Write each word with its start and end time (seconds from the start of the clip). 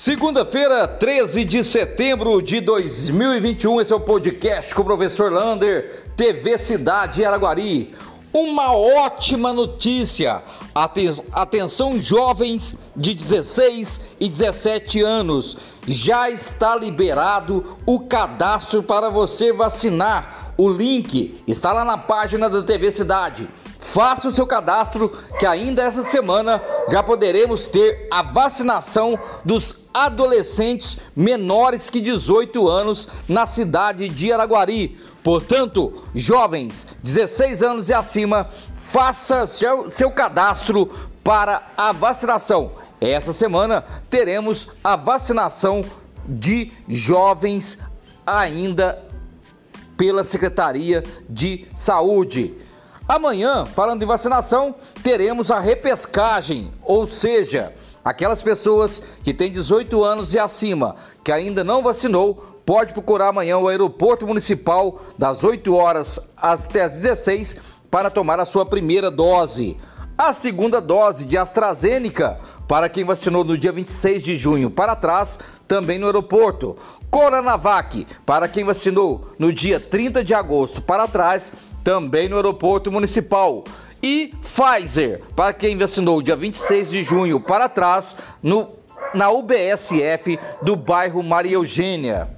Segunda-feira, 0.00 0.88
13 0.88 1.44
de 1.44 1.62
setembro 1.62 2.40
de 2.40 2.58
2021, 2.62 3.82
esse 3.82 3.92
é 3.92 3.96
o 3.96 4.00
podcast 4.00 4.74
com 4.74 4.80
o 4.80 4.84
professor 4.86 5.30
Lander, 5.30 6.04
TV 6.16 6.56
Cidade 6.56 7.22
Araguari. 7.22 7.94
Uma 8.32 8.72
ótima 8.74 9.52
notícia! 9.52 10.42
Atenção, 11.32 11.98
jovens 11.98 12.74
de 12.96 13.12
16 13.12 14.00
e 14.18 14.26
17 14.26 15.02
anos, 15.02 15.58
já 15.86 16.30
está 16.30 16.74
liberado 16.74 17.76
o 17.84 18.00
cadastro 18.00 18.82
para 18.82 19.10
você 19.10 19.52
vacinar. 19.52 20.54
O 20.56 20.70
link 20.70 21.42
está 21.46 21.74
lá 21.74 21.84
na 21.84 21.98
página 21.98 22.48
da 22.48 22.62
TV 22.62 22.90
Cidade. 22.90 23.46
Faça 23.80 24.28
o 24.28 24.30
seu 24.30 24.46
cadastro 24.46 25.08
que 25.38 25.46
ainda 25.46 25.82
essa 25.82 26.02
semana 26.02 26.62
já 26.88 27.02
poderemos 27.02 27.64
ter 27.64 28.06
a 28.10 28.22
vacinação 28.22 29.18
dos 29.42 29.74
adolescentes 29.92 30.98
menores 31.16 31.88
que 31.88 32.00
18 32.00 32.68
anos 32.68 33.08
na 33.26 33.46
cidade 33.46 34.08
de 34.08 34.30
Araguari. 34.30 34.98
Portanto, 35.24 36.04
jovens 36.14 36.86
16 37.02 37.62
anos 37.62 37.88
e 37.88 37.94
acima, 37.94 38.48
faça 38.76 39.46
seu, 39.46 39.90
seu 39.90 40.10
cadastro 40.10 40.90
para 41.24 41.62
a 41.76 41.90
vacinação. 41.90 42.72
Essa 43.00 43.32
semana 43.32 43.82
teremos 44.10 44.68
a 44.84 44.94
vacinação 44.94 45.82
de 46.28 46.70
jovens 46.86 47.78
ainda 48.26 49.02
pela 49.96 50.22
Secretaria 50.22 51.02
de 51.28 51.66
Saúde. 51.74 52.54
Amanhã, 53.10 53.66
falando 53.66 53.98
de 53.98 54.06
vacinação, 54.06 54.72
teremos 55.02 55.50
a 55.50 55.58
repescagem, 55.58 56.72
ou 56.84 57.08
seja, 57.08 57.74
aquelas 58.04 58.40
pessoas 58.40 59.02
que 59.24 59.34
têm 59.34 59.50
18 59.50 60.04
anos 60.04 60.32
e 60.32 60.38
acima 60.38 60.94
que 61.24 61.32
ainda 61.32 61.64
não 61.64 61.82
vacinou, 61.82 62.36
pode 62.64 62.92
procurar 62.92 63.30
amanhã 63.30 63.58
o 63.58 63.66
aeroporto 63.66 64.28
municipal 64.28 65.00
das 65.18 65.42
8 65.42 65.74
horas 65.74 66.20
até 66.36 66.82
as 66.82 66.94
16 66.94 67.56
para 67.90 68.10
tomar 68.10 68.38
a 68.38 68.46
sua 68.46 68.64
primeira 68.64 69.10
dose. 69.10 69.76
A 70.16 70.32
segunda 70.32 70.80
dose 70.80 71.24
de 71.24 71.36
AstraZeneca 71.36 72.38
para 72.68 72.88
quem 72.88 73.02
vacinou 73.02 73.42
no 73.42 73.58
dia 73.58 73.72
26 73.72 74.22
de 74.22 74.36
junho 74.36 74.70
para 74.70 74.94
trás, 74.94 75.36
também 75.66 75.98
no 75.98 76.06
aeroporto. 76.06 76.76
Coronavac 77.10 78.06
para 78.24 78.46
quem 78.46 78.62
vacinou 78.62 79.32
no 79.36 79.52
dia 79.52 79.80
30 79.80 80.22
de 80.22 80.32
agosto 80.32 80.80
para 80.80 81.08
trás, 81.08 81.50
também 81.82 82.28
no 82.28 82.36
aeroporto 82.36 82.90
municipal. 82.90 83.64
E 84.02 84.32
Pfizer, 84.42 85.22
para 85.36 85.52
quem 85.52 85.76
vacinou 85.76 86.22
dia 86.22 86.36
26 86.36 86.90
de 86.90 87.02
junho 87.02 87.38
para 87.38 87.68
trás, 87.68 88.16
no, 88.42 88.70
na 89.14 89.30
UBSF 89.30 90.38
do 90.62 90.74
bairro 90.74 91.22
Maria 91.22 91.54
Eugênia. 91.54 92.28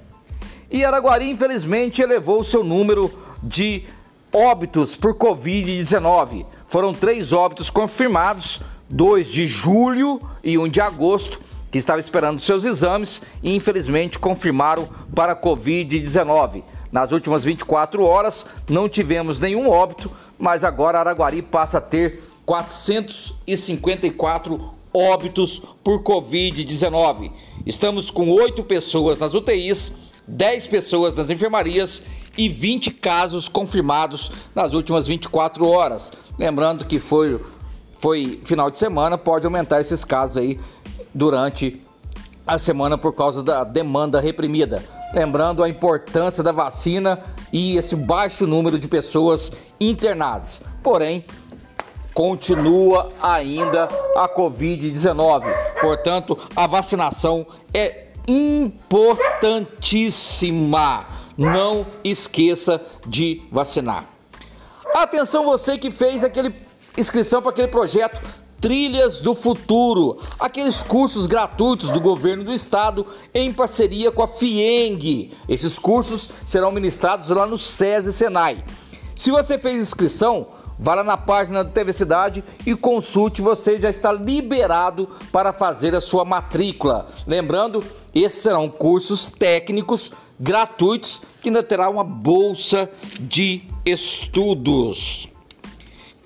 E 0.69 0.83
Araguari, 0.83 1.29
infelizmente, 1.29 2.01
elevou 2.01 2.43
seu 2.43 2.63
número 2.63 3.11
de 3.41 3.85
óbitos 4.33 4.95
por 4.95 5.15
Covid-19. 5.15 6.45
Foram 6.67 6.91
três 6.91 7.31
óbitos 7.31 7.69
confirmados, 7.69 8.59
dois 8.89 9.27
de 9.27 9.45
julho 9.45 10.19
e 10.43 10.57
um 10.57 10.67
de 10.67 10.81
agosto, 10.81 11.39
que 11.71 11.77
estava 11.77 11.99
esperando 11.99 12.41
seus 12.41 12.65
exames 12.65 13.21
e 13.41 13.55
infelizmente 13.55 14.17
confirmaram 14.17 14.89
para 15.15 15.39
Covid-19. 15.39 16.63
Nas 16.93 17.11
últimas 17.11 17.43
24 17.43 18.05
horas 18.05 18.45
não 18.69 18.87
tivemos 18.87 19.37
nenhum 19.39 19.67
óbito, 19.67 20.11
mas 20.37 20.63
agora 20.63 20.99
Araguari 20.99 21.41
passa 21.41 21.79
a 21.79 21.81
ter 21.81 22.21
454 22.45 24.71
óbitos 24.93 25.59
por 25.83 26.03
Covid-19. 26.03 27.31
Estamos 27.65 28.11
com 28.11 28.29
8 28.29 28.63
pessoas 28.65 29.17
nas 29.17 29.33
UTIs, 29.33 29.91
10 30.27 30.67
pessoas 30.67 31.15
nas 31.15 31.31
enfermarias 31.31 32.03
e 32.37 32.47
20 32.47 32.91
casos 32.91 33.47
confirmados 33.47 34.31
nas 34.53 34.73
últimas 34.73 35.07
24 35.07 35.67
horas. 35.67 36.11
Lembrando 36.37 36.85
que 36.85 36.99
foi, 36.99 37.41
foi 37.97 38.39
final 38.45 38.69
de 38.69 38.77
semana, 38.77 39.17
pode 39.17 39.47
aumentar 39.47 39.81
esses 39.81 40.05
casos 40.05 40.37
aí 40.37 40.59
durante 41.11 41.81
a 42.45 42.59
semana 42.59 42.99
por 42.99 43.13
causa 43.13 43.41
da 43.41 43.63
demanda 43.63 44.21
reprimida. 44.21 45.02
Lembrando 45.13 45.63
a 45.63 45.69
importância 45.69 46.43
da 46.43 46.51
vacina 46.51 47.23
e 47.51 47.77
esse 47.77 47.95
baixo 47.95 48.47
número 48.47 48.79
de 48.79 48.87
pessoas 48.87 49.51
internadas. 49.79 50.59
Porém, 50.81 51.23
continua 52.13 53.09
ainda 53.21 53.87
a 54.15 54.27
Covid-19. 54.27 55.53
Portanto, 55.79 56.35
a 56.55 56.65
vacinação 56.65 57.45
é 57.73 58.07
importantíssima. 58.27 61.05
Não 61.37 61.85
esqueça 62.03 62.81
de 63.05 63.43
vacinar. 63.51 64.05
Atenção 64.93 65.45
você 65.45 65.77
que 65.77 65.91
fez 65.91 66.23
aquele 66.23 66.55
inscrição 66.97 67.39
para 67.41 67.51
aquele 67.51 67.67
projeto 67.67 68.21
Trilhas 68.63 69.19
do 69.19 69.35
Futuro, 69.35 70.19
aqueles 70.39 70.81
cursos 70.81 71.27
gratuitos 71.27 71.89
do 71.89 71.99
governo 71.99 72.45
do 72.45 72.53
estado 72.53 73.05
em 73.33 73.51
parceria 73.51 74.09
com 74.09 74.23
a 74.23 74.27
FIENG. 74.27 75.31
Esses 75.49 75.77
cursos 75.77 76.29
serão 76.45 76.71
ministrados 76.71 77.27
lá 77.27 77.45
no 77.45 77.59
SESI 77.59 78.13
Senai. 78.13 78.63
Se 79.17 79.31
você 79.31 79.57
fez 79.57 79.81
inscrição, 79.81 80.47
vá 80.79 80.95
lá 80.95 81.03
na 81.03 81.17
página 81.17 81.61
do 81.61 81.71
TV 81.71 81.91
Cidade 81.91 82.41
e 82.65 82.73
consulte, 82.73 83.41
você 83.41 83.77
já 83.81 83.89
está 83.89 84.13
liberado 84.13 85.09
para 85.29 85.51
fazer 85.51 85.93
a 85.93 85.99
sua 85.99 86.23
matrícula. 86.23 87.05
Lembrando, 87.27 87.83
esses 88.15 88.41
serão 88.41 88.69
cursos 88.69 89.25
técnicos 89.25 90.09
gratuitos 90.39 91.21
que 91.41 91.49
ainda 91.49 91.63
terá 91.63 91.89
uma 91.89 92.05
bolsa 92.05 92.89
de 93.19 93.63
estudos. 93.85 95.27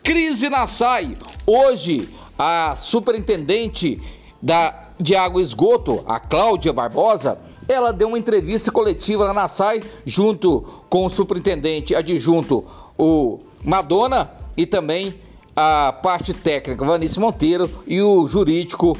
Crise 0.04 0.48
na 0.50 0.66
SAI. 0.68 1.18
Hoje, 1.46 2.08
a 2.38 2.75
superintendente 2.75 4.02
da 4.42 4.88
de 5.00 5.16
água 5.16 5.40
e 5.40 5.44
esgoto, 5.44 6.03
a 6.08 6.20
Cláudia 6.20 6.74
Barbosa, 6.74 7.38
ela 7.68 7.94
deu 7.94 8.08
uma 8.08 8.18
entrevista 8.18 8.72
coletiva 8.72 9.25
lá 9.25 9.34
na 9.34 9.48
SAI 9.48 9.84
junto 10.06 10.62
com 10.90 11.06
o 11.06 11.09
superintendente 11.09 11.96
adjunto, 11.96 12.66
o 12.98 13.40
Madonna, 13.64 14.31
e 14.56 14.66
também 14.66 15.14
a 15.56 15.94
parte 15.94 16.34
técnica, 16.34 16.84
Vanice 16.84 17.20
Monteiro, 17.20 17.70
e 17.86 18.02
o 18.02 18.28
jurídico, 18.28 18.98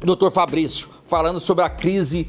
Dr. 0.00 0.30
Fabrício, 0.30 0.88
falando 1.06 1.38
sobre 1.38 1.64
a 1.64 1.68
crise 1.68 2.28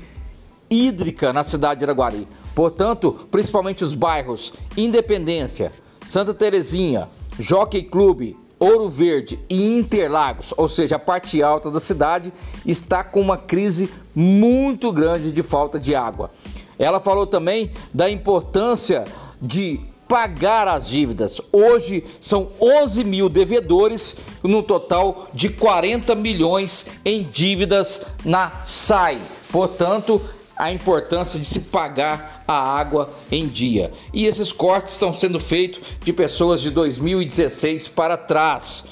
hídrica 0.70 1.32
na 1.32 1.44
cidade 1.44 1.80
de 1.80 1.86
Araguari. 1.86 2.28
Portanto, 2.54 3.28
principalmente 3.32 3.84
os 3.84 3.94
bairros 3.94 4.52
Independência, 4.76 5.72
Santa 6.02 6.34
Terezinha, 6.34 7.10
Jockey 7.40 7.84
Clube, 7.84 8.38
Ouro 8.62 8.88
Verde 8.90 9.40
e 9.50 9.76
Interlagos, 9.76 10.54
ou 10.56 10.68
seja, 10.68 10.98
a 10.98 11.00
parte 11.00 11.42
alta 11.42 11.72
da 11.72 11.80
cidade, 11.80 12.32
está 12.64 13.04
com 13.04 13.20
uma 13.20 13.36
crise 13.36 13.90
muito 14.14 14.94
grande 14.94 15.32
de 15.32 15.42
falta 15.42 15.80
de 15.80 15.96
água. 15.96 16.30
Ela 16.78 17.00
falou 17.00 17.26
também 17.26 17.72
da 17.92 18.08
importância 18.08 19.06
de 19.42 19.80
pagar 20.08 20.68
as 20.68 20.88
dívidas. 20.88 21.42
Hoje 21.52 22.04
são 22.20 22.50
11 22.62 23.04
mil 23.04 23.30
devedores, 23.30 24.16
no 24.44 24.62
total 24.62 25.28
de 25.34 25.50
40 25.50 26.14
milhões 26.14 26.86
em 27.04 27.24
dívidas 27.24 28.02
na 28.24 28.64
SAI. 28.64 29.20
Portanto, 29.52 30.22
a 30.62 30.72
importância 30.72 31.40
de 31.40 31.46
se 31.46 31.60
pagar 31.60 32.44
a 32.48 32.54
água 32.54 33.10
em 33.32 33.48
dia. 33.48 33.92
E 34.14 34.28
esses 34.28 34.52
cortes 34.52 34.94
estão 34.94 35.12
sendo 35.12 35.40
feitos 35.40 35.82
de 36.04 36.14
pessoas 36.14 36.62
de 36.62 36.70
2016 36.70 37.88
para 37.88 38.16
trás. 38.16 38.84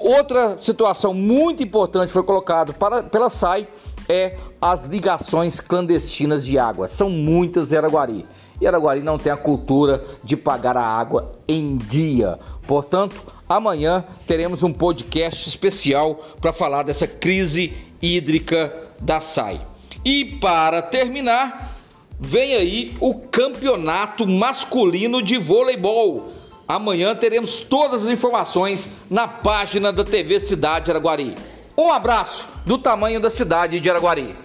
Outra 0.00 0.58
situação 0.58 1.14
muito 1.14 1.62
importante 1.62 2.12
foi 2.12 2.24
colocado 2.24 2.74
para, 2.74 3.04
pela 3.04 3.30
SAI 3.30 3.68
é 4.08 4.36
as 4.60 4.82
ligações 4.82 5.60
clandestinas 5.60 6.44
de 6.44 6.58
água. 6.58 6.88
São 6.88 7.08
muitas 7.08 7.72
em 7.72 7.76
Araguari. 7.76 8.26
E 8.60 8.66
Araguari 8.66 9.00
não 9.00 9.16
tem 9.16 9.30
a 9.30 9.36
cultura 9.36 10.04
de 10.24 10.36
pagar 10.36 10.76
a 10.76 10.84
água 10.84 11.30
em 11.46 11.76
dia. 11.76 12.36
Portanto, 12.66 13.22
amanhã 13.48 14.04
teremos 14.26 14.64
um 14.64 14.72
podcast 14.72 15.48
especial 15.48 16.16
para 16.40 16.52
falar 16.52 16.82
dessa 16.82 17.06
crise 17.06 17.72
hídrica 18.02 18.74
da 19.00 19.20
SAI. 19.20 19.73
E 20.04 20.24
para 20.24 20.82
terminar, 20.82 21.76
vem 22.20 22.54
aí 22.54 22.94
o 23.00 23.14
campeonato 23.14 24.26
masculino 24.26 25.22
de 25.22 25.38
voleibol. 25.38 26.32
Amanhã 26.68 27.14
teremos 27.14 27.56
todas 27.56 28.06
as 28.06 28.12
informações 28.12 28.90
na 29.08 29.26
página 29.26 29.92
da 29.92 30.04
TV 30.04 30.38
Cidade 30.38 30.90
Araguari. 30.90 31.34
Um 31.76 31.90
abraço 31.90 32.48
do 32.64 32.78
tamanho 32.78 33.20
da 33.20 33.30
cidade 33.30 33.80
de 33.80 33.90
Araguari. 33.90 34.36